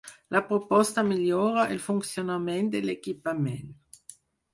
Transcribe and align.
La 0.35 0.39
proposta 0.45 1.03
millora 1.09 1.65
el 1.75 1.81
funcionament 1.87 2.71
de 2.77 2.81
l'equipament. 2.87 3.71